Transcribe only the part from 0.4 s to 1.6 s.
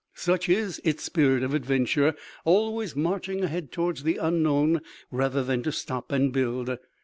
is its spirit of